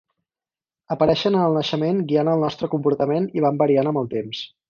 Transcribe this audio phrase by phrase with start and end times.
[0.95, 4.45] Apareixen en el naixement guiant el nostre comportament i van variant amb el temps.